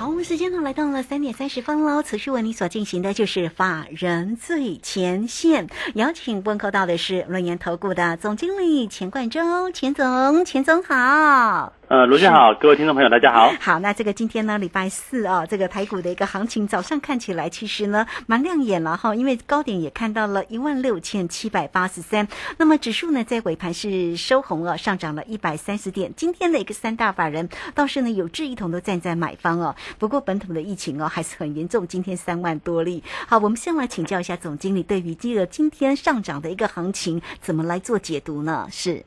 [0.00, 2.02] 好，时间呢来到了三点三十分喽。
[2.02, 11.74] 此时为您所进行的就是法人最前线，邀请问候到的是轮研投顾的总经理钱冠洲，钱总，钱总好。
[11.90, 13.52] 呃，罗先好，各位听众朋友，大家好。
[13.58, 26.12] 好，那这个今天呢，礼拜四啊，这个台股的一个行情，早上看起来其实呢蛮亮眼了哈，因为高点也看到了一万六千七百八十三，那么指数呢在尾盘是收红了，上涨了一百三十点。
[26.14, 33.02] 今天的一个三大法人倒是呢有志一同都站在买方哦，不过本土的疫情哦还是很严重，今天三万多例。
[33.26, 38.68] 好，我们先来请教一下总经理，对于这个今天上涨的一个行情，怎么来做解读呢？
[38.70, 39.04] 是，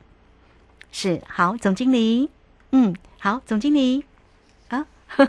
[0.92, 2.28] 是，好，总经理。
[2.76, 4.04] 嗯，好，总经理
[4.68, 4.84] 啊，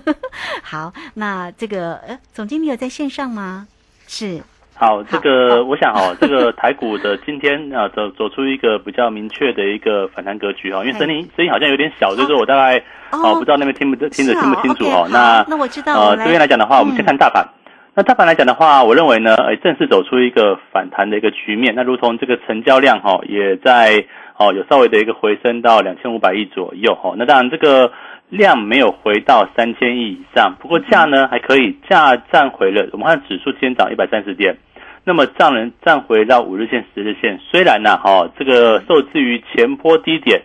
[0.66, 3.68] 好，那这个呃，总经理有在线上吗？
[4.08, 4.42] 是，
[4.74, 15.08] 好，这个我想哦，这个 台股的今天啊，走走出一个比较明确的一个反弹格局哈，因为声音声音好像有点小，就是我大概哦不知道那边听不听得清不清楚哦。
[15.12, 17.48] 那那我知道，呃，这边来讲的话，我们先看大盘。
[17.94, 21.76] 那大盘来讲的话，我认为呢，呃，正式走出一个反弹的一个局面。
[21.76, 24.04] 那如同这个成交量哈，也在。
[24.38, 27.94] 哦，有稍微的一个回升到两千五百亿左右哈，那当然这个
[28.28, 32.90] 量没有回到三千亿以上，不过价呢还可以，价站回了。
[32.92, 34.58] 我们看指数今天涨一百三十点，
[35.06, 40.42] 那么站人站回到五日线、十日线，虽然呢哈这个受制于前波低点，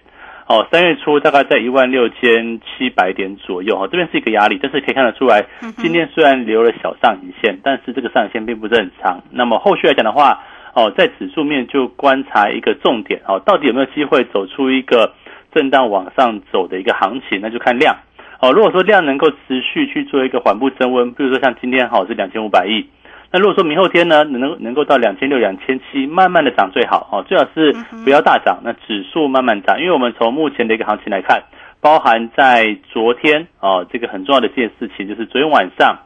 [0.47, 5.45] 哦三月初大概在一万六千七百点左右哈，这边是一个压力，但是可以看得出来，
[5.79, 9.21] 今天虽然留了小上影线，但是这个上影线并不是很长。
[9.33, 10.45] 那么后续来讲的话。
[10.73, 15.13] 哦，在指数面就观察一个重点哦，到底有没有机会走出一个
[15.53, 17.41] 震荡往上走的一个行情？
[17.43, 17.97] 那就看量
[18.41, 18.53] 哦。
[18.53, 22.87] 如果说量能够持续去做一个缓步升温，比如说像今天好是两千五百亿，
[23.33, 27.75] 那如果说明后天呢能能够到两千六、两千七，慢慢的涨最好哦，最好是
[28.05, 31.43] 不要大涨，那指数慢慢涨，因为我们从目前的一个行情来看，
[31.81, 35.99] 包含在昨天哦，这个很重要的一件事情就是昨天晚上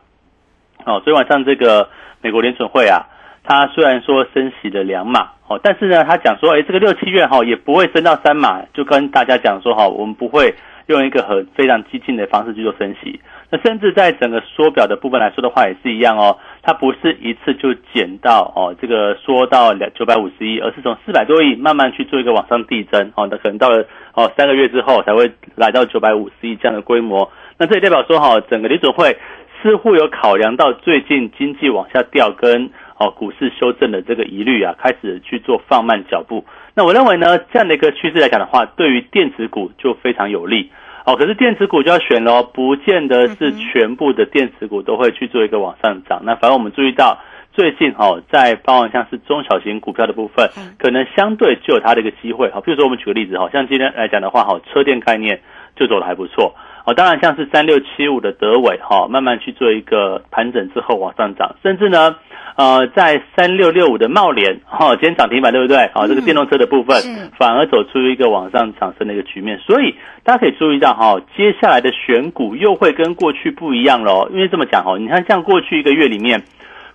[0.86, 1.90] 哦，昨天晚上这个
[2.22, 3.08] 美国联准会啊。
[3.46, 10.54] 他虽然说升息了两码，哦，但是呢，他讲说，哎，这个六七月哈也不会升到三码，就跟大家讲说，哈，我们不会
[10.86, 13.20] 用一个很非常激进的方式去做升息。
[13.50, 23.84] 那甚至在整个缩表的部分来说的话，也是一样哦，它不是一次就减到哦，这个缩到两九百五十亿，而是从四百多亿慢慢去做一个往上递增，哦，那可能到了
[24.14, 27.30] 哦三个月之后才会来到九百五十亿这样的规模。
[27.58, 29.18] 那这也代表说，哈，整个联准会
[29.62, 32.70] 似乎有考量到最近经济往下掉跟。
[32.96, 36.44] 哦，股市修正的这个疑虑啊，开始去做放慢脚步。
[36.74, 40.70] 那我认为呢，这样的一个趋势来讲的话，对于电子股就非常有利。
[41.04, 46.22] 哦，可是电子股就要选喽，不见得是全部的电子股都会去做一个往上涨。
[46.24, 47.18] 那反而我们注意到，
[47.52, 52.50] 最近哦，在包含像是中小型股票的部分，可能相对就有它的一个机会。
[52.52, 55.42] 好，比如说我们举个例子哈，像今天来讲的话，哈，车电概念
[55.76, 56.54] 就走的还不错。
[56.84, 62.16] 哦，当然像是三六七五的德伟哈，慢慢去做一个盘整之后往上涨，甚至呢，
[62.56, 65.90] 呃，在三六六五的茂联哈，今天涨停板对不对？
[65.94, 67.00] 好，这个电动车的部分
[67.38, 74.28] 反而走出一个往上涨升的一个局面，所以大家可以注意到哈，接下来的选股又会跟过去不一样喽。
[74.30, 76.42] 因为这么讲哈，你看像过去一个月里面，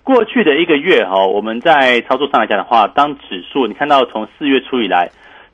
[0.04, 5.10] 过去的一个月哈，我们在操作上来讲的话，当指数你看到从四月初以来，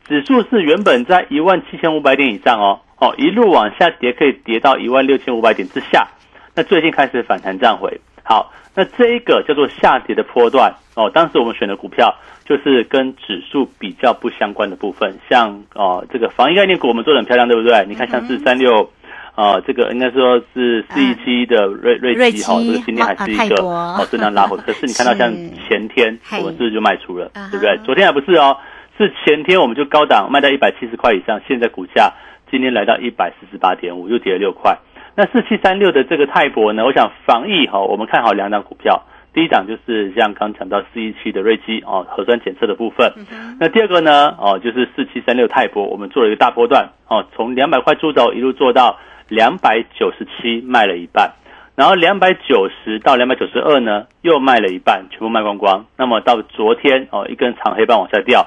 [0.06, 2.80] 指数是原本在一万七千五百点以上哦。
[2.98, 6.08] 哦，一路往下跌，可以跌到一万六千五百点之下。
[6.54, 11.10] 那最近开始反弹站回，好，那这一个叫做下跌的波段哦。
[11.12, 12.14] 当时我们选的股票
[12.46, 17.84] 就是跟指数比较不相关的部分，像哦这个防疫概念股，我们做的很漂亮，对不对？
[17.86, 18.90] 你看像是三六，
[19.34, 24.56] 啊，这个应该说是四一七的瑞瑞奇哈，这个今天还是一个哦震荡拉回。
[24.65, 25.30] 可是你看到像
[25.68, 27.76] 前天我们是不是就卖出了，对不对？
[27.84, 28.56] 昨天还不是哦，
[28.97, 32.10] 是前天我们就高档卖到一百七十块以上，现在股价。
[32.51, 34.78] 今天来到一百四十八点五，又跌了六块。
[35.15, 36.84] 那四七三六的这个泰博呢？
[36.84, 39.03] 我想防疫哈，我们看好两档股票。
[39.33, 43.13] 第一档就是像刚讲到四一七的瑞基哦，核酸检测的部分。
[43.60, 44.34] 那第二个呢？
[44.39, 48.98] 哦，就是四七三六泰博，我们做了一个大波段哦，从两百块出头一路做到
[49.28, 51.33] 两百九十七，卖了一半。
[51.75, 55.84] 然后两百九十到两百九十二呢，又卖了一半，全部卖光光。
[55.98, 58.47] 那么到昨天哦，一根长黑棒往下掉。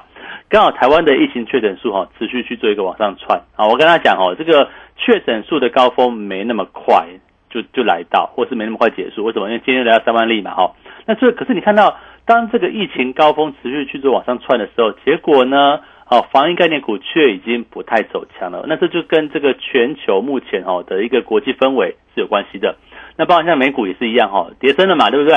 [0.50, 4.68] 刚好台湾的疫情确诊数哈持续去做一个往上窜啊，我跟他讲哦，这个
[4.98, 7.06] 确诊数的高峰没那么快，
[7.52, 9.24] 就就来到，或是没那么快结束。
[9.24, 9.48] 为什么？
[9.48, 10.74] 因为今天来到三万例嘛，哈。
[11.06, 15.82] 那这可是你看到，当这个疫情高峰持续去做往上窜的时候，结果呢？
[16.12, 18.66] 哦，防疫概念股却已经不太走强了。
[18.68, 22.76] 那这就跟这个全球目前哈的一个国际氛围是有关系的。
[23.16, 25.36] 那包括像美股也是一样哈，跌升了嘛，对不对？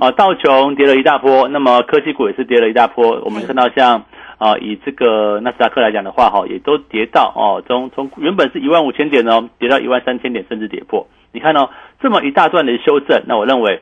[0.00, 3.20] 啊，道琼跌了一大波，那么科技股也是跌了一大波。
[3.24, 4.04] 我们看到像
[4.42, 11.06] 啊，以这个纳斯达克来讲的话，哈，也都跌到哦，从从原本是一万五千点哦，跌到一万三千点，甚至跌破。
[11.30, 13.80] 你看哦，这么一大段的修正，那我认为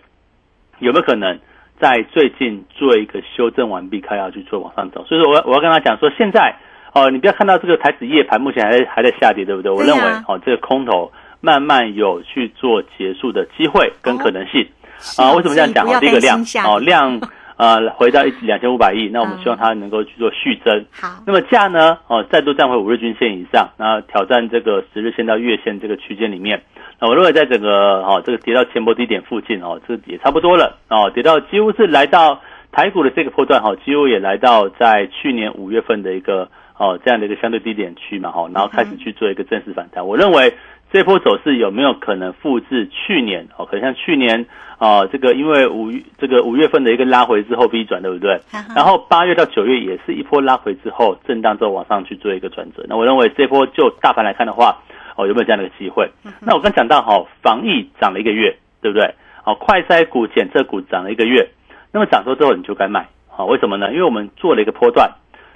[0.78, 1.38] 有没有可能？
[1.80, 6.54] 在最近做一个修正完毕，开要去做往上走，所以说，我我要跟他讲说，现在
[6.92, 9.72] 哦，你不要看到这个台子夜盘目前还还在下跌，对不对？
[9.72, 11.10] 我认为哦，这个空头
[11.40, 14.68] 慢慢有去做结束的机会跟可能性
[15.16, 15.32] 啊。
[15.32, 15.86] 为什么这样讲？
[16.00, 17.18] 第一个量哦，量
[17.60, 20.86] 呃回到一两千五百亿，那我们希望它能够去做续增。
[20.90, 21.98] 好，那么价呢？
[22.06, 26.62] 哦，再度站回五日均线以上，那挑战这个十日线到月线这个区间里面。
[26.98, 32.40] 那我认为在整个哦，这个跌到前波低点附近哦，这也差不多了哦，跌到几乎是来到
[32.72, 36.48] 台股的这个波段哈，几乎也来到在去年五月份的一个
[36.78, 40.06] 哦这样的一个相对低点区嘛哈，然后开始去做一个正式反弹。
[40.06, 40.50] 我认为
[40.92, 43.64] 这波走势有没有可能复制去年哦？
[43.64, 44.46] 可能像去年
[44.78, 48.40] 啊，这个因为五这个五月份的一个拉回之后 V 转，对不对？
[48.74, 52.84] 然后八月到九月也是一波拉回之后震荡之后往上去做一个转折。
[52.88, 54.78] 那我认为这波就大盘来看的话。
[55.16, 56.08] 哦，有没有这样的一个机会？
[56.40, 59.12] 那我刚讲到哈，防疫涨了一个月，对不对？
[59.42, 61.46] 好，快筛股、检测股涨了一个月，
[61.92, 63.90] 那么涨多之后你就该卖，好，为什么呢？
[63.92, 65.10] 因为我们做了一个波段。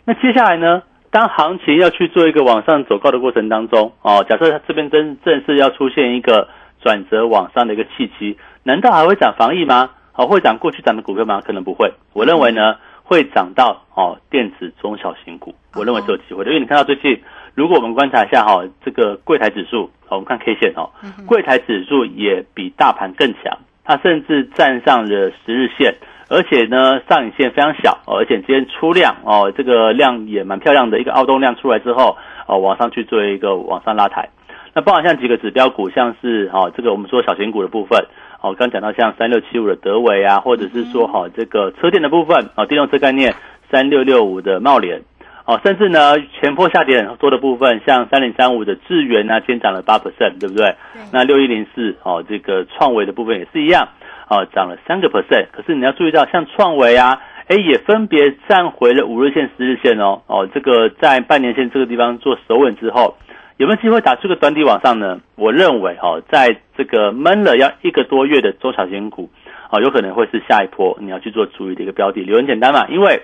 [0.04, 0.82] 那接下来呢，
[1.14, 6.49] 当行情要去做一个往上走高的过程当中，哦，假设它这边真正式要出现一个
[6.82, 9.90] 转折往上的一个契机，难道还会涨防疫吗？
[10.16, 11.40] 哦，会涨过去涨的股票吗？
[11.40, 11.93] 可能不会。
[12.14, 17.22] 我认为呢，会涨到哦电子中小型股，我认为是有机会的，因为你看到最近。
[17.55, 20.90] 如果我们观察一下哈，这个柜台指数，我们看 K 线哦，
[21.28, 25.94] 柜台指数也比大盘更强，它甚至站上了十日线，
[26.29, 32.17] 而且呢上影线非常小，而且今天出量哦，这个量也蛮漂亮的，一个凹洞量出来之后，
[32.47, 34.29] 哦往上去做一个往上拉抬。
[34.75, 38.05] 那包含像几个指标股，像是哦这个我们说小型股的部分，
[38.41, 43.35] 哦刚讲到像三六七五的德维啊，或者是说哈这个车电的部分，哦电动车概念
[43.71, 45.03] 三六六五的茂联。
[45.47, 50.75] 哦，甚至呢，前坡下跌很多的部分，像三零三五的智源呢，今天涨了八 percent，对不对？
[51.12, 53.87] 那六一零四哦，这个创维的部分也是一样，
[54.29, 55.47] 哦，涨了三个 percent。
[55.53, 60.23] 可是你要注意到，像创维啊，哎，也分别站回了五日线、十日线哦。
[60.26, 63.17] 哦，这个在半年线这个地方做守稳之后，
[63.56, 65.21] 有没有机会打出个短底往上呢？
[65.37, 69.31] 我认为哦，在这个闷了要一个多月的中小型股，
[69.71, 72.23] 哦，有可能会是下一波你要去做注意的一个标的。
[72.23, 73.23] 理由很简单嘛，因为。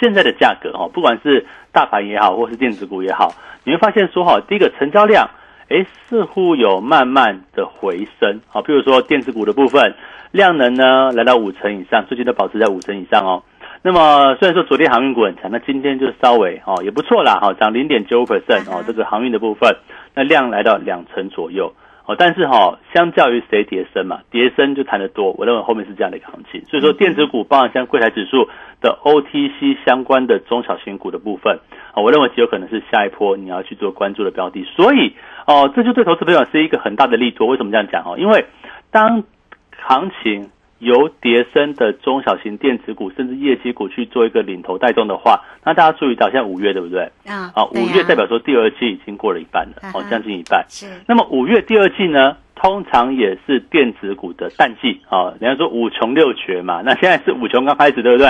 [0.00, 3.32] 现在的价格哦，不管是大盘也好，或是电子股也好，
[3.64, 5.30] 你会发现说哈，第一个成交量，
[5.68, 8.40] 哎，似乎有慢慢的回升。
[8.48, 9.94] 好，譬如说电子股的部分，
[10.32, 13.42] 量能呢来到五成以上，最近都保持在五成以上哦。
[13.82, 19.76] 那么虽然说昨天航运股很强，那今天就稍微哦也不错啦，哈，涨零点九五 percent 哦，这个航运的部分，
[20.14, 21.72] 那量来到两成左右。
[22.08, 25.32] 哦，但是哈，相较于谁跌升嘛，跌升就谈得多。
[25.32, 28.48] 我认为后面是这样的一个行情，所以说电子股，包含像柜台指数
[28.80, 31.60] 的 OTC 相关的中小型股的部分，
[31.92, 34.64] 啊，我认为极有可能是下一波你要去做关注的标的。
[34.64, 35.14] 所以，
[35.46, 37.46] 哦，这就对投资朋友是一个很大的利多。
[37.46, 38.02] 为什么这样讲？
[38.04, 38.46] 哦，因为
[38.90, 39.22] 当
[39.76, 40.48] 行情。
[40.78, 47.10] 由叠升的中小型电子股，甚至业绩股去做一个领头带动的话，那大家注意到，现在五月对不对？
[47.26, 50.64] 啊，五月代表说第二季已经过了一半了，哦，将近一半。
[50.68, 50.86] 是。
[51.06, 55.34] 那么五月第二季呢，通常也是电子股的淡季啊。
[55.40, 58.28] 人家说五穷六绝嘛， 那现在是五穷刚开始，对不对？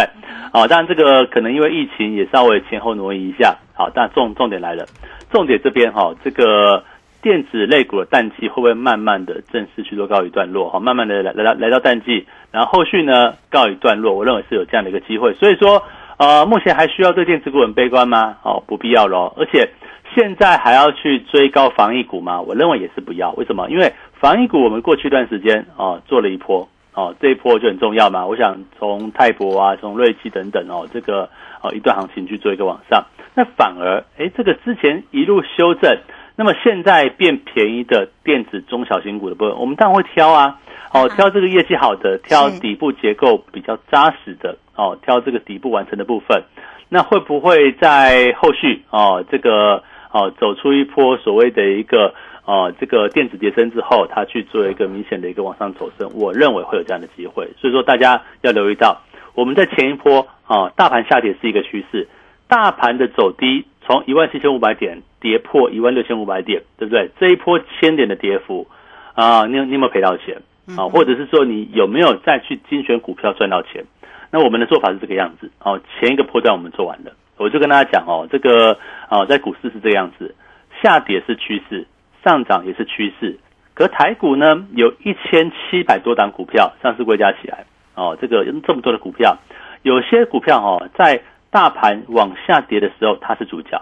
[0.52, 3.56] 啊，当然这个可能因为疫情也稍微前后挪移一下。
[3.74, 4.86] 好，但重重点来了，
[5.30, 6.82] 重点这边哈，这个。
[7.28, 10.70] 电子类股的淡季会不会慢慢的正式去做告一段落？
[10.70, 15.34] 哈，慢慢的来来到来到淡季，然后后续呢告一段落，我认为是有这样的一个机会。
[15.34, 15.82] 所以说，
[16.16, 18.38] 呃，目前还需要对电子股很悲观吗？
[18.42, 19.34] 哦，不必要咯。
[19.36, 19.68] 而且
[20.14, 22.40] 现在还要去追高防疫股吗？
[22.40, 23.30] 我认为也是不要。
[23.32, 23.68] 为什么？
[23.68, 28.24] 因为防疫股我们过去一段时间哦做了一波哦，这一波就很重要嘛。
[28.24, 31.28] 我想从泰博啊，从瑞奇等等哦，这个
[31.60, 33.04] 哦一段行情去做一个往上，
[33.34, 35.94] 那反而哎这个之前一路修正。
[36.38, 40.60] 那么现在变便宜的电子中小型股的部分，我们当然会挑啊，
[40.94, 46.44] 哦，挑这个业绩好的，挑底部结构比较扎实的，哦，挑这个底部完成的部分。
[46.88, 52.14] 那会不会在后续哦，这个哦走出一波所谓的一个
[52.44, 56.08] 哦这个电子跌升之后，它去做一个明显的一个往上走升？
[56.14, 58.96] 我认为会有这样的机会，所以说大家要留意到，
[59.34, 62.06] 我们在前一波啊大盘下跌是一个趋势，
[62.46, 63.64] 大盘的走低。
[63.84, 67.10] 从一万七千五百点跌破一万六千五百点，对不对？
[67.18, 68.66] 这一波千点的跌幅，
[69.14, 70.42] 啊，你有你有没有赔到钱
[70.76, 70.88] 啊？
[70.88, 73.84] 或者是说你有没有再去精选股票赚到钱？
[74.30, 75.80] 那我们的做法是这个样子哦。
[75.98, 80.34] 前一个波段我们做完了，我就跟大家讲哦，这个啊，在股市是这个样子，
[80.82, 81.86] 下跌是趋势，
[82.24, 83.38] 上涨也是趋势。
[83.74, 89.38] 可台股呢，有一千七百多档股票上市归加起来哦，这个这么多的股票，
[89.82, 93.80] 有些股票哦，在大盘往下跌的时候它是主角，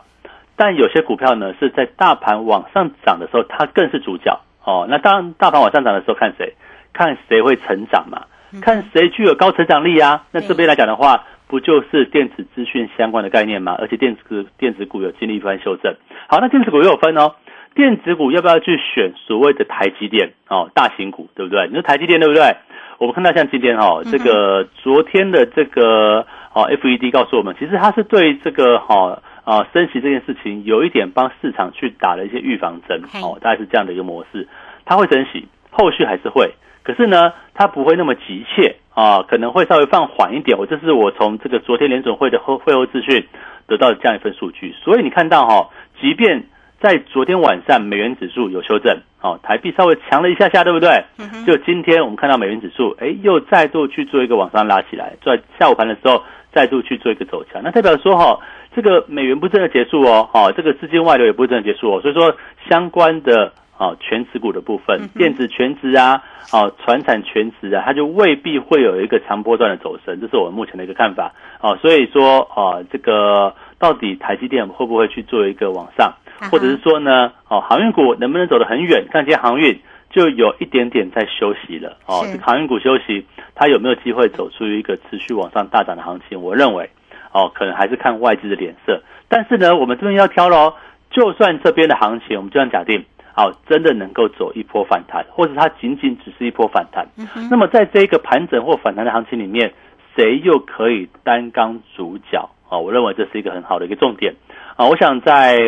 [0.56, 4.86] 但有些股票呢是在大盘往上涨的时候它更是主角哦。
[4.88, 6.54] 那当大盘往上涨的时候，看谁？
[6.92, 8.25] 看谁会成长嘛？
[8.62, 10.25] 看谁具有高成长力啊？
[10.30, 13.76] 那这边来讲的话，不就是电子资讯相关的概念吗？
[13.78, 15.94] 而且电子电子股有经历一番修正。
[16.28, 17.34] 好，那电子股又有分哦。
[17.75, 21.66] 电子股要不要去选所谓的台积电哦，大型股对不对？
[21.66, 22.56] 你说台积电对不对？
[22.96, 34.47] 我们看到像今天哈，这个昨天的这个哦，FED 告诉我们，其实它是对这个哈啊升息这件事情有一点帮市场去打了一些预防针哦，大概是这样的一个模式。
[34.85, 40.59] 它会升息，后续还是会，可是呢，它不会那么急切啊，可能会稍微放缓一点。
[40.59, 43.26] 我这是我从这个昨天联准会的后会后资讯
[43.67, 46.45] 得到的这样一份数据，所以你看到哈，即便
[46.81, 51.05] 在昨天晚上，美元指数有修正，哦，台币稍微强了一下下，对不对？
[51.47, 56.23] 就今天我们看到美元指数，哎，又再度去做一个往上拉起来，在下午盘的时候
[56.53, 58.38] 再度去做一个走强，那代表说哈，
[58.76, 62.37] 这个美元不真的结束哦，哦，这个资金外流也不真的结束哦，所以说
[62.68, 76.12] 相关的啊全值股的部分，电子全值啊，啊，船产全值啊，它就未必会有一个长波段的走升，这是我们目前的一个看法，啊，所以说啊，这个到底台积电会不会去做一个往上？
[76.52, 79.06] 或者是说呢，哦，航运股能不能走得很远？
[79.11, 79.80] 看今天航运
[80.11, 86.42] 就有一点点在休息了，哦，航运股休息，它有没有机会走出一个持续往上大涨的行情？
[86.42, 86.90] 我认为，
[87.37, 89.02] 哦，可能还是看外资的脸色。
[89.28, 90.73] 但是呢，我们这边要挑喽，
[91.11, 97.07] 就算这边的行情，我们就算假定，好，真的能够走一波反弹，或者它仅仅只是一波反弹，
[97.50, 99.75] 那么在这个盘整或反弹的行情里面，
[100.16, 102.49] 谁又可以担纲主角？
[102.71, 104.35] 哦，我认为这是一个很好的一个重点。
[104.76, 105.59] 啊，我想在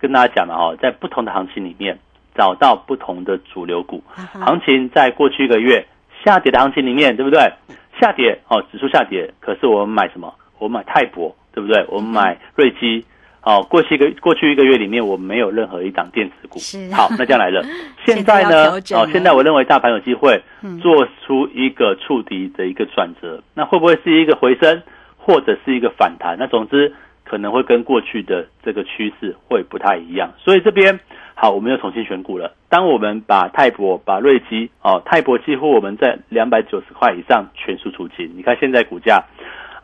[0.00, 1.98] 跟大家讲了哦，在不同的行情里面
[2.34, 4.02] 找到不同的主流股。
[4.16, 5.86] 行情在过去一个月
[6.24, 7.52] 下跌的行情里面，对不对？
[8.00, 10.32] 下跌哦，指数下跌，可是我们买什么？
[10.58, 11.84] 我们买泰博，对不对？
[11.88, 13.04] 我们买瑞基。
[13.42, 16.58] 哦，过去一个过去一个月里面，我们没有任何一档电子股。
[16.94, 17.64] 好，那这样来了。
[18.04, 18.72] 现在呢？
[18.94, 20.42] 哦，现在我认为大盘有机会
[20.82, 23.42] 做出一个触底的一个转折。
[23.54, 24.82] 那会不会是一个回升，
[25.16, 26.36] 或者是一个反弹？
[26.38, 26.94] 那总之。
[27.30, 30.98] 可能会跟过去的这个趋势会不太一样，所以这边
[31.34, 32.54] 好，我们又重新选股了。
[32.70, 38.32] 当我们把泰博、把瑞基哦，泰博几乎我们在两百九十块以上全数出清。
[38.34, 39.22] 你看现在股价，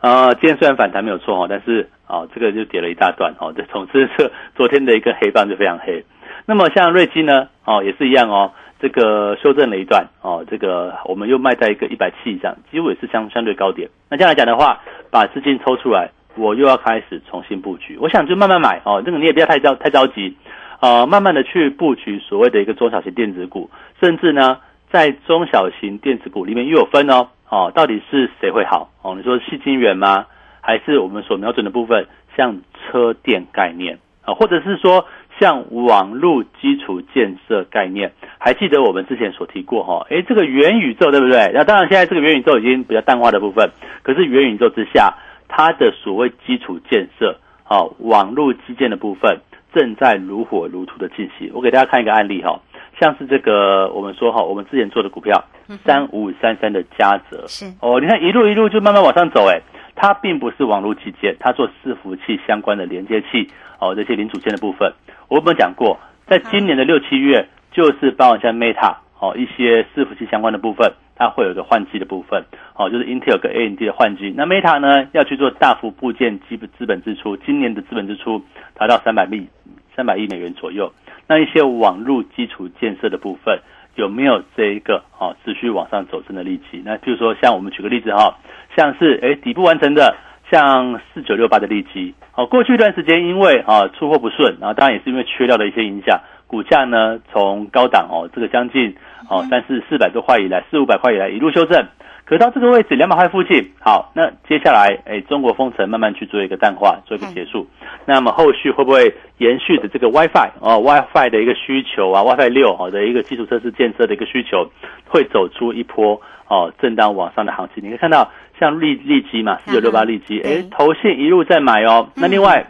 [0.05, 3.51] 呃，今天虽然反弹没有错哈，但是啊，这个就跌了一大段哦。
[3.57, 6.05] 这总之是昨天的一个黑棒就非常黑。
[6.45, 13.89] 那么像瑞基呢，哦，也是一样哦，这个修正了一段哦，这个我们又卖在一个一百七以上，几乎也是相相对高点。
[14.07, 16.11] 那这样来讲的话，把资金抽出来。
[16.35, 20.37] 我又要开始重新布局，我想就慢慢买哦，这个你也不要太着太着急，
[20.81, 24.59] 呃，慢慢的去布局所谓的一个中小型电子股，甚至呢，
[24.95, 29.13] 在中小型电子股里面又有分哦，哦，到底是谁会好哦？
[29.17, 30.25] 你说细晶圆吗？
[30.61, 35.05] 还是我们所瞄准的部分，像车电概念啊，或者是说
[35.37, 38.13] 像网络基础建设概念？
[38.37, 40.07] 还记得我们之前所提过哈？
[40.09, 41.51] 诶，这个元宇宙对不对？
[41.53, 43.71] 那当然现在这个元宇宙已经比较淡化的部分，
[44.01, 45.15] 可是元宇宙之下。
[45.47, 47.37] 它的所谓基础建设，
[47.69, 49.37] 哦，网络基建的部分
[49.73, 51.51] 正在如火如荼的进行。
[51.53, 52.59] 我给大家看一个案例哈，
[52.99, 55.43] 像是这个我们说哈，我们之前做的股票
[55.83, 59.61] 三五三三的嘉泽，是哦，你看一路一路就慢慢往上走，哎，
[59.95, 63.49] 它并不是网络基建，它做伺服器相关的连接器
[63.79, 64.93] 哦，这些零组件的部分，
[65.27, 70.91] 我有没有讲过，在今年的六七月，就是包括像 Meta 哦一些伺服器相关的部分。
[71.17, 72.43] 它会有个换机的部分，
[72.75, 74.33] 哦，就是 Intel 跟 AMD 的换机。
[74.35, 79.47] 那 Meta 呢，要去做大幅部件基资本支出，今年的资本支出达到三百亿
[79.95, 80.91] 三百亿美元左右。
[81.27, 83.59] 那一些网络基础建设的部分，
[83.95, 86.81] 有没有这一个哦持续往上走升的力气？
[86.85, 88.37] 那譬如说像我们举个例子哈，
[88.75, 90.15] 像是诶底部完成的，
[90.51, 96.19] 像四九六八的利基，好，过去一段时间因为啊出货不顺，然后当然也是因为缺料的一些影响。
[96.47, 98.95] 股价呢，从高档哦，这个将近
[99.29, 101.83] 哦三四四百多块以来，四五百块以来一路修正，
[102.23, 107.67] 可到这个位置两百块附近，好，那接下来哎，中国封城慢慢去做一个淡化，做一个结束，
[108.05, 114.69] 那么后续会不会延续的这个 WiFi 哦，WiFi 的一个需求啊，WiFi 六哦的一个基础设施建设的一个需求，
[115.07, 117.83] 会走出一波哦震荡往上的行情？
[117.83, 122.67] 你可以看到像利利基嘛，四九六八利基，哎，投信一路在买哦，那另外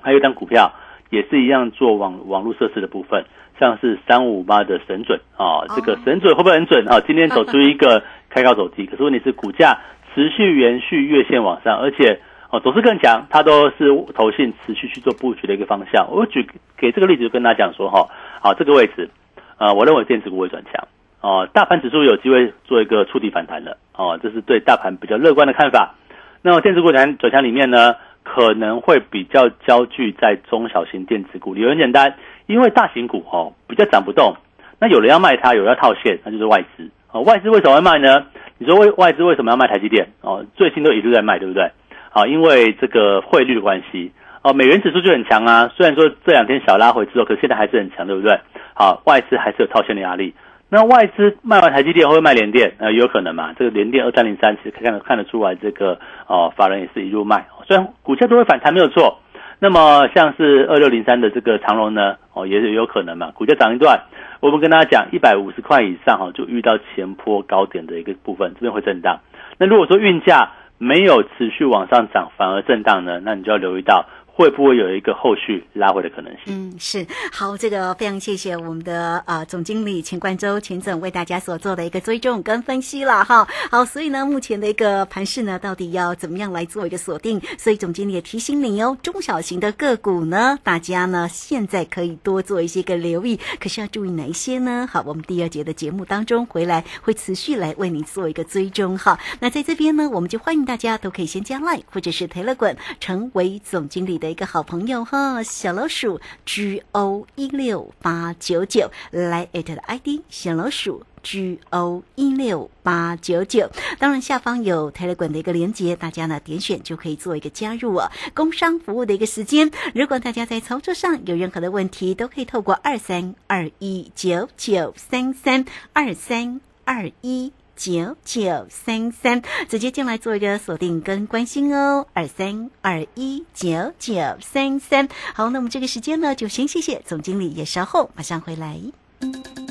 [0.00, 0.72] 还有一张股票。
[1.10, 3.24] 也是一样做网网络设施的部分，
[3.58, 7.00] 像是三五八的神准啊，这个神准会不会很准啊？
[7.06, 9.78] 今天走出一个开高走低， 可是问题是股价
[10.14, 12.20] 持续延续月线往上，而且
[12.50, 16.08] 哦走势更强，它都是投信持续去做布局的一个方向。
[16.10, 16.46] 我举
[16.76, 18.08] 给这个例子，就跟大家讲说哈，
[18.40, 19.10] 好这个位置，
[19.58, 20.88] 呃，我认为电子股会转强
[21.20, 25.94] 哦，大盘指数有机会做一个触底反弹的哦，这是对大盘比较乐观的看法。
[26.42, 27.94] 那么电子股转转强里面呢？
[28.24, 32.16] 可能会比较焦聚在中小型电子股，理由很简单，
[32.46, 34.34] 因为大型股哦比较涨不动，
[34.80, 37.20] 那有人要卖它，有人要套现，那就是外资哦。
[37.20, 38.26] 外资为什么会卖呢？
[38.58, 40.08] 你说外外资为什么要卖台积电？
[40.22, 41.70] 哦，最近都一直在卖，对不对？
[42.10, 44.12] 好，因为这个汇率的关系
[44.42, 45.70] 哦，美元指数就很强啊。
[45.76, 48.40] 虽然说这两天小拉回之后，可是现在还是很强，对不对？
[48.74, 50.34] 好，外资还是有套现的压力。
[50.70, 52.74] 那外资卖完台积电会不会卖联电？
[52.78, 53.54] 呃，有可能嘛。
[53.56, 57.46] 这个联电二三零三其实看得看得出来，这个哦法人也是一路卖。
[57.66, 59.20] 虽然股价都会反弹没有错，
[59.60, 64.00] 那么像是二六零三的这个长龙呢，哦也有可能嘛，股价涨一段，
[64.40, 69.20] 我们跟大家讲一百五十块以上哈，就遇到前坡高点的一个部分，这边会震荡。
[69.58, 74.06] 那如果说运价没有持续往上涨，反而震荡呢，那你就要留意到。
[74.36, 76.42] 会不会有一个后续拉回的可能性？
[76.46, 83.46] 嗯，是好，这个非常谢谢我们的呃总经理钱冠周钱总为大家所做的一个追踪跟分析了哈。
[83.70, 87.40] 好，所以呢，目前的一个盘势呢，到底要怎么样来做一个锁定？
[87.56, 94.88] 所以总经理也提醒你哦，中小型的个股呢，大家呢现在可以多做一些个留意，可是要注意哪一些呢？
[94.90, 99.16] 好，我们第二节的节目当中回来会持续来为你做一个追踪哈。
[99.38, 104.18] 那在这边呢，我们就欢迎大家都可以先加 line 或者是 telegram 成为总经理。
[104.24, 118.10] 的一个好朋友哈，小老鼠 G O 一六八九九来艾特的 ID 小老鼠 G O 一六八九九，当然下方有 Telegram 的一个连接，大家呢点选就可以做一个加入哦。
[118.32, 127.52] 工商服务的一个时间，如果大家在操作上有任何的问题，都可以透过二三二一九九三三二三二一。
[127.76, 135.08] 九九三三，直接进来做一个锁定跟关心哦，二三二一九九三三。
[135.34, 138.78] 好，那么这个时间呢，就先谢谢总经理，也稍后马上回来。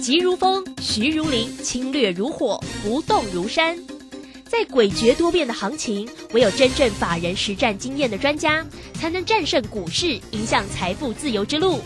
[0.01, 3.77] 急如风，徐如林，侵略如火，不动如山。
[4.45, 11.79] 在诡谲多变的行情，唯有真正法人实战经验的专家，才能战胜股市，迎向财富自由之路。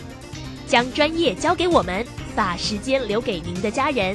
[0.66, 2.04] 将专业交给我们，
[2.36, 4.14] 把时间留给您的家人。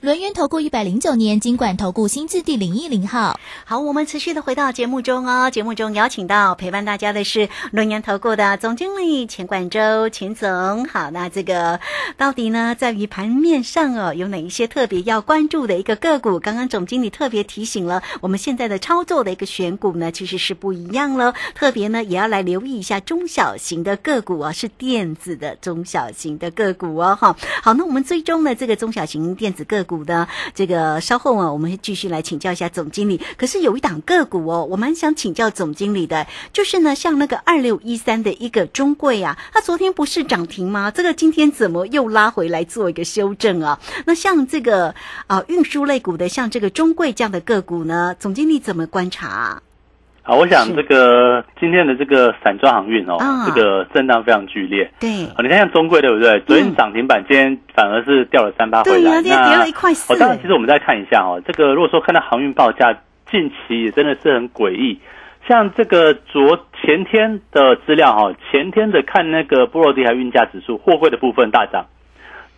[0.00, 5.50] 轮源投顾一百零九年金管投顾新字第零一零号，好，我们持续的回到节目中哦。
[5.50, 10.86] 节目中邀请到陪伴大家的是轮源投顾的总经理钱冠周钱总。
[10.86, 11.80] 好，那这个
[12.16, 16.40] 到底呢，在于盘面上哦，有哪一些特别要关注的一个个股？
[16.40, 21.34] 刚刚总经理特别提醒了，我们现在的操作的一个选股呢，其实是不一样了。
[21.54, 27.18] 特别呢，也要来留意一下中小型的个股啊，是电子的中小型的个股哦。
[27.20, 29.89] 哈，好，那我们最终呢，这个中小型电子个股。
[29.90, 33.20] 股的这个稍后啊，我们继续来请教一下总经理。
[33.36, 40.92] 可是有一档个股哦，我蛮想请教总经理的，就是呢，像那个二六一三的一个中贵啊，它昨天不是涨停吗？
[40.92, 43.80] 这个今天怎么又拉回来做一个修正啊？
[44.06, 44.94] 那像这个
[45.26, 49.60] 啊运输类股的，像这个中贵这样的个股呢，总经理怎么观察？
[50.30, 54.88] 好，我想这个今天的这个散装航运哦，这个震荡非常剧烈。
[55.00, 56.38] 对，你看像中贵对不对？
[56.46, 60.16] 昨天涨停板，今天反而是掉了三八回来，跌了一块四。
[60.20, 62.96] 当然，其实我们再看一下哦，这个如果说看到航运报价
[63.28, 65.00] 近期也真的是很诡异，
[65.48, 71.86] 像这个昨前天的资料哈，前天的看那个波罗的海运价指数，货柜的部分大涨。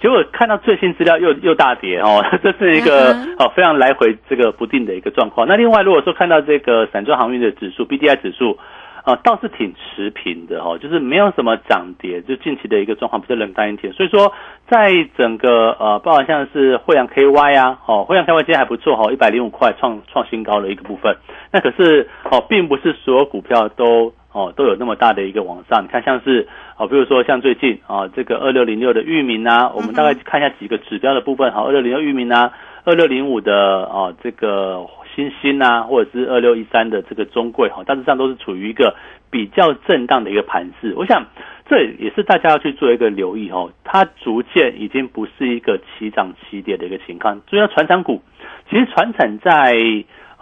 [0.03, 5.47] 结果看到最新资料又又大跌哦， 这是一个哦非常来回这个不定的一个状况。
[5.47, 8.59] 那另外如果说看到这个散装航运的指数 B D I 指数，
[9.05, 13.93] 呃，倒是挺持平的哈，就是没有什么涨跌，就近期的一个状况比较冷淡一点。
[13.93, 14.33] 所以说，
[14.69, 21.17] 在整个呃，包含像是惠阳 KY 啊，哦，惠阳 KY 今天还不错哈，一百零五块创创新高的一个部分。
[21.53, 25.85] 那可是哦，并不是所有股票都哦都有那么大的一个往上。
[25.85, 32.53] 你看像是哦，比如说像最近啊，这个二六零六的域名啊，我们大概看一下几个指标的部分哈，二六零六域名啊，
[32.85, 34.87] 二六零五的啊这个。
[35.15, 38.97] 新兴啊，或者是二六一三的这个中贵哈，大致上都是处于一个
[39.31, 40.95] 比较震荡的一个盘势。
[40.97, 41.27] 我想
[41.69, 47.43] 这也是大家要去做一个留意哈，它逐渐已经不是一个齐涨齐跌的一个情况。
[47.47, 48.23] 主要船产股，
[48.71, 49.77] 其实船产在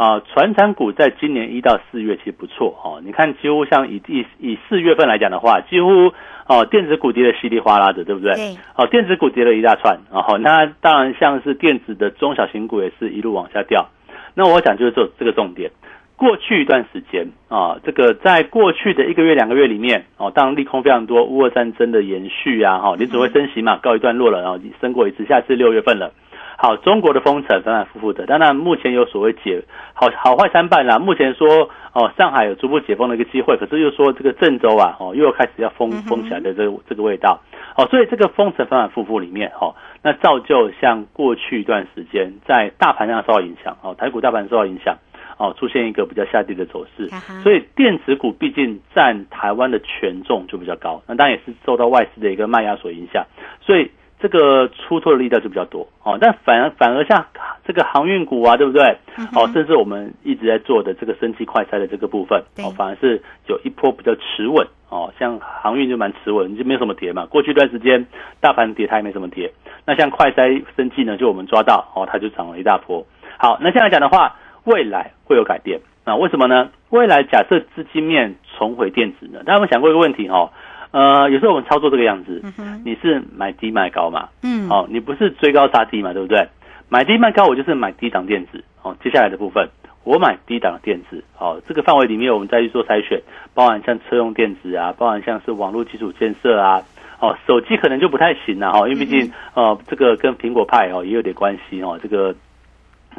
[0.01, 3.03] 啊，船产股在今年一到四月其实不错哦。
[3.05, 6.11] 你看，几乎像以以以四月份来讲的话，几乎
[6.47, 8.33] 哦电子股跌的稀里哗啦的，对不对？
[8.33, 8.57] 对。
[8.77, 13.91] 哦，电子股跌了一大串，然后那当然像是电子的中小型股也是一路往下掉。
[14.33, 15.71] 那我想就是这这个重点，
[16.17, 26.11] 过去一段时间啊，这个在过去的一个月两个月里面哦，当然利空非常多，乌俄战争的延续啊，哈，你只会升息嘛，告一段落了，然后升过一次，下次六月份了。
[26.63, 29.63] 好，中国的封城反反复复的，当然目前有所谓解
[29.95, 30.99] 好好坏参半啦。
[30.99, 37.41] 目前说哦，上海有逐步解封的一个机会，可是又说这个郑州啊，哦，又要开始要封封起来的这个这个味道。
[37.79, 44.99] 哦，所以这个封城反反复复里面，哦，那造就像过去一段时间在大盘上受到影响，哦，台股大盘受到影响，
[45.39, 47.09] 哦，出现一个比较下跌的走势。
[47.43, 53.25] 所以电子股毕竟占台湾的权重就比较高，那当然也是受到外资的一个卖压所影响，
[53.63, 53.91] 所以。
[54.21, 57.25] 这个出错的力道就比较多哦，但反而反而像
[57.65, 58.83] 这个航运股啊，对不对？
[59.35, 67.25] 哦，甚至我们一直在做的这个升级快拆的这个部分，哦，反而是有一波比较持稳哦，像航运就蛮持稳，就没有什么跌嘛。
[67.27, 68.07] 过去一段时间
[68.41, 69.51] 大盘跌，它也没什么跌。
[69.87, 73.07] 那像快筛升级呢，就我们抓到哦，它就涨了一大波。
[73.39, 76.15] 好，那现在讲的话，未来会有改变那？
[76.17, 76.71] 为什么呢？
[76.91, 79.39] 未来假设资金面重回电子呢？
[79.47, 80.51] 大家有没有想过一个问题哈？
[80.93, 82.43] 呃，有时候我们操作这个样子，
[82.85, 84.29] 你是买低卖高嘛？
[84.43, 86.49] 嗯，哦，你不是追高杀低嘛，对不对？
[86.89, 88.65] 买低卖高，我就是买低档电子。
[88.83, 89.69] 哦，接下来的部分，
[90.03, 91.23] 我买低档电子。
[91.39, 93.23] 哦，这个范围里面，我们再去做筛选，
[93.55, 96.83] 包含像车用电子啊，包含像是网络基础建设啊。
[97.21, 101.99] 哦，手机可能就不太行了哈，因为毕竟呃，这个跟苹果派哦也有点关系哦。
[102.03, 102.35] 这个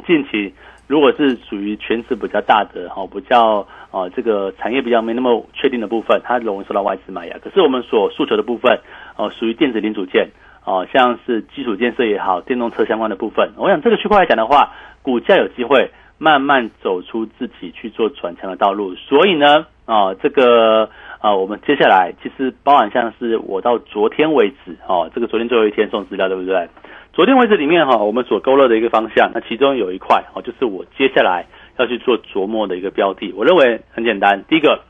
[0.06, 0.52] 近期。
[0.92, 7.38] 如果是属于权值比较大的哈，比较啊这个产业比较没那么确定的部分，它容易受到外资买压。
[7.38, 8.78] 可是我们所诉求的部分，
[9.16, 10.28] 哦，属于电子零组件，
[10.66, 18.94] 哦，像是基础建设也好，电动车相关的部分，我想这个区块来讲的话，股价有机会慢慢走出自己去做转强的道路。
[18.94, 26.68] 所以呢，啊，这个啊，我们接下来其实包含像是我到昨天为止，哦，这个昨天最后一天送资料，对不对？
[27.12, 31.44] 昨天位置里面哈，我们所勾勒的一个方向，那其中有一块哦，就是我接下来
[31.76, 33.34] 要去做琢磨的一个标的。
[33.36, 34.80] 我认为很简单，第一个，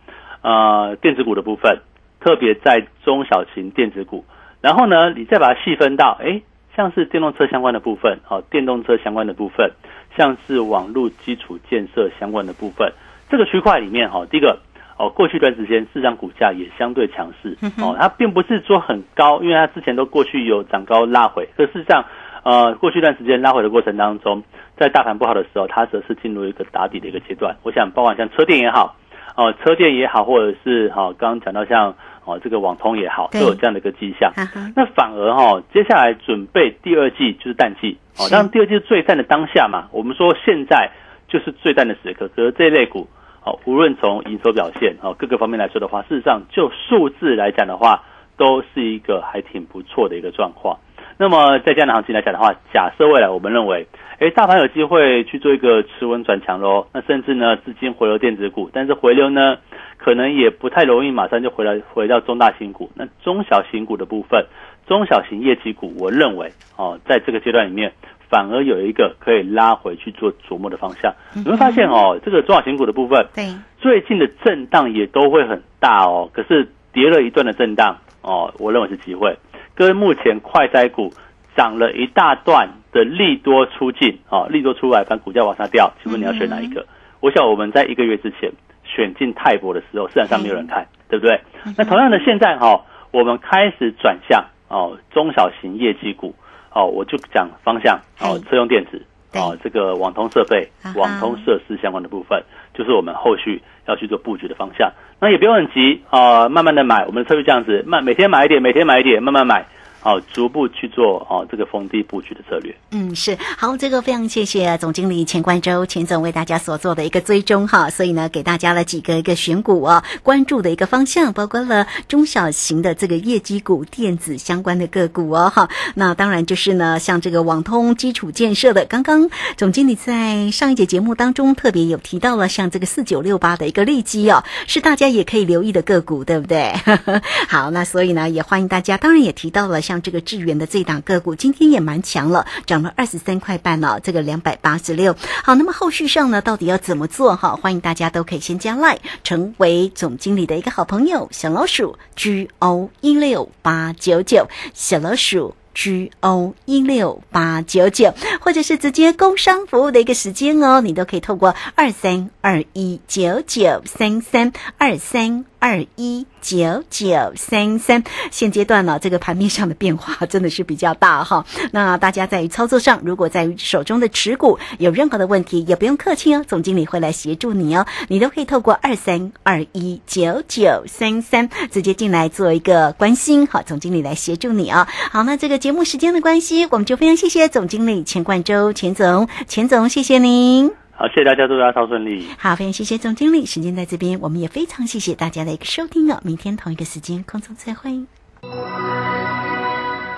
[0.41, 1.81] 呃，电子股的部分，
[2.21, 4.25] 特别在中小型电子股。
[4.61, 6.41] 然后呢，你再把它细分到，哎，
[6.77, 9.73] 像是电动车相关的部分，哦，电动车相关的部分，
[10.17, 12.93] 像是网络基础建设相关的部分，
[13.29, 14.61] 这个区块里面哈，第一个。
[14.99, 21.49] 哦，过去一段时间市场股价也相对强势哦，它并不是说很高，因为它之前都过去有涨高拉回。
[21.57, 22.05] 可事实上，
[22.45, 24.43] 呃，过去一段时间拉回的过程当中，
[24.77, 27.57] 在大盘不好的时候，它则是进入一个打底的一个阶段。
[27.63, 28.97] 我想，包括像车电也好，
[29.37, 34.31] 哦，车电也好，或者是哈，刚刚讲到像哦这个网通也好，都有这样的一个迹象。
[34.77, 39.89] 那反而哈，接下来准备第二季就是淡季哦，当然第二季是最淡的当下嘛。
[39.91, 40.91] 我们说现在
[41.27, 43.09] 就是最淡的时刻，可是这一类股。
[43.45, 48.05] 好，无论从营收表现哦各个方面来说的话，事实上就数字来讲的话，
[48.37, 50.79] 都是一个还挺不错的一个状况。
[51.19, 53.89] 那么在这样的行情来讲的话，假设未来我们认为，
[54.21, 59.59] 哎，大盘有机会去做一个持稳转强喽，那甚至呢资金回流电子股，但是回流呢
[59.99, 64.47] 可能也不太容易马上就回来回到中大型股，那中小型股的部分，
[64.87, 67.93] 中小型业绩股，我认为哦，在这个阶段里面。
[68.33, 76.31] 反而有一个可以拉回去做琢磨的方向，你会发现哦，这个中小型股的部分，对最近的震荡也都会很大哦。
[76.33, 79.37] 可是跌了一段的震荡哦，我认为是机会。
[79.75, 81.13] 跟目前快灾股
[81.55, 86.87] 涨了一大段的利多出尽哦，利多出来，反股价往下掉，请问你要选哪一个？
[87.21, 88.51] 我想我们在一个月之前
[88.83, 91.39] 选进泰博的时候，市场上没有人看，对不对？
[91.77, 96.35] 那同样的，现在哈，我们开始转向哦，中小型业绩股。
[96.75, 99.01] 哦，我就讲方向哦，车用电子
[99.35, 102.43] 哦，这个网通设备、网通设施相关的部分，
[102.75, 104.93] 就是我们后续要去做布局的方向。
[105.21, 107.07] 那也不用很急啊，慢慢的买。
[107.07, 109.67] 我们的策略这样子，慢每天买一点，每天买一点，慢慢买。
[110.03, 112.75] 哦，逐步去做哦这个逢低布局的策略。
[112.91, 125.69] 嗯，是好，这个非常谢谢总经理钱冠洲钱总为大家所做的一个追踪哈，所以呢，给大家了几个一个选股哦，关注的一个方向，包括了中小型的这个业绩股、电子相关的个股哦哈。
[125.95, 136.73] 那当然就是呢，像这个网通基础建设的，刚刚总经理在上一节节目当中特别有提到了，像这个四九六八的一个利基哦，是大家也可以留意的个股，对不对？
[137.49, 145.15] 好，那所以呢，也欢迎大家，当然也提到了像像这个智源的这档个股，今天也蛮强了，涨了二十三块半呢，这个两百八十六。
[145.45, 147.57] 好，那么后续上呢，到底要怎么做哈？
[147.57, 155.55] 欢迎大家都可以先加 line 成为总经理的一个好朋友，小老鼠 G O 一六八九九，小老鼠。
[155.75, 168.03] G O 一六八九九，或者是直接工商服务的一个时间哦，你都可以透过二三二一九九三三二三二一九九三三。
[168.33, 171.47] 现阶段呢，这个盘面上的变化真的是比较大哈。
[171.71, 177.87] 那大家在操作上，如果在手中的持股有任何的问题，也不用客气哦，总经理会来协助你哦。
[178.09, 184.89] 你都可以透过二三二一九九三三直接进来做一个关心，好，总经理来协助你啊。
[185.13, 190.82] 好，那这个节目时间的关系，我们就非常谢谢总经理钱冠洲钱总，钱总谢谢您。
[190.95, 192.27] 好，谢谢大家，祝大家超顺利。
[192.39, 196.21] 好，非常谢谢总经理，时间在这边，我们也非常谢谢大家的一个收听哦。
[196.23, 198.05] 明天同一个时间空中再会。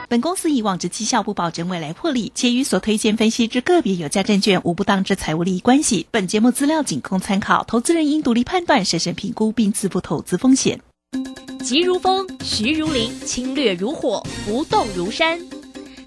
[0.08, 6.06] 本公司以往之绩效不保证未来获利，且与所推荐分析之个别有价证券无不当之财务利益关系。
[6.10, 10.80] 本节目资料仅供参考，投资人应独立判断、审慎评估并自负投资风险。
[11.60, 15.38] 急如风，徐如林，侵略如火，不动如山。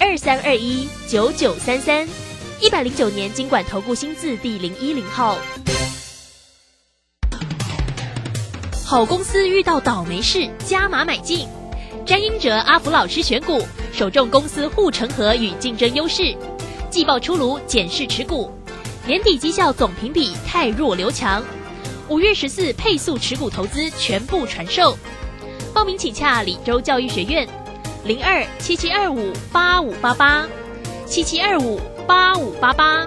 [0.00, 2.08] 二三二一九九三三，
[2.60, 5.36] 一百零九年经管投顾新字第零一零号。
[8.86, 11.48] 好公司遇到倒霉事，加码买进。
[12.06, 13.60] 詹英哲阿福老师选股，
[13.92, 16.32] 首重公司护城河与竞争优势。
[16.88, 18.52] 季报出炉，检视持股。
[19.04, 21.42] 年底绩效总评比太弱留强。
[22.08, 24.96] 五月十四配速持股投资全部传授。
[25.74, 27.46] 报名请洽李州教育学院，
[28.04, 30.46] 零二七七二五八五八八，
[31.06, 33.06] 七七二五八五八八。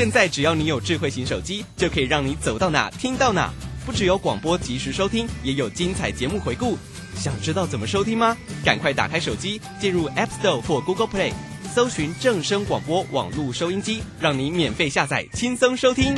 [0.00, 3.52] 现在只要你有智慧型手机，就可以让你走到哪听到哪。
[3.84, 6.78] 不只有广播及时收听，也有精彩节目回顾。
[7.14, 8.34] 想知道怎么收听吗？
[8.64, 11.34] 赶快打开手机，进入 App Store 或 Google Play，
[11.74, 16.16] 搜寻正声广播网络收音机，让你免费下载，轻松收听。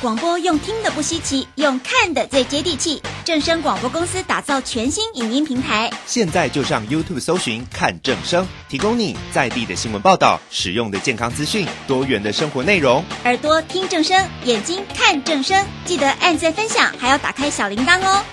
[0.00, 3.02] 广播用听的不稀奇，用看的最接地气。
[3.24, 5.88] 正声广播公司打造全新影音平台。
[6.06, 13.04] 现在就上 youtube 搜寻看正声提供你在地的新闻报道使用的健康资讯多元的生活内容。
[13.24, 18.24] 耳朵听正声眼睛看正声记得按赞分享还要打开小铃铛哦。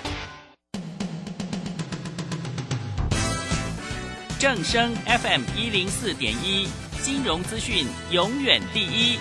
[4.40, 6.66] 正声 fm 一零四点一
[7.00, 9.18] 金融资讯永远第一。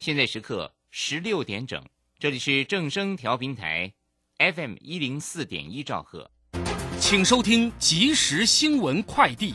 [0.00, 1.80] 现在时刻十六点整
[2.18, 3.92] 这里是正声调平台。
[4.40, 6.30] FM 一零四点一兆赫，
[6.98, 9.54] 请收听即时新闻快递。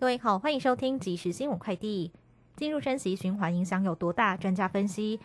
[0.00, 2.10] 各位好，欢迎收听即时新闻快递。
[2.56, 4.36] 进入升息循环影响有多大？
[4.36, 5.20] 专家分析，